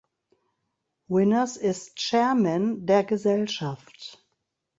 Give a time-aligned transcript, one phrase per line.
[1.09, 4.17] Winners ist Chairman der Gesellschaft.